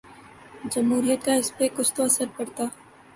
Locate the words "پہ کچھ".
1.57-1.91